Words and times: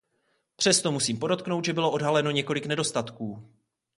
Přesto 0.55 0.91
musím 0.91 1.19
podotknout, 1.19 1.65
že 1.65 1.73
bylo 1.73 1.91
odhaleno 1.91 2.31
několik 2.31 2.65
nedostatků. 2.65 3.49